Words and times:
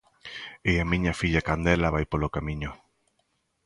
E 0.71 0.73
a 0.83 0.85
miña 0.91 1.17
filla 1.21 1.45
Candela 1.49 1.93
vai 1.95 2.05
polo 2.11 2.33
camiño. 2.35 2.71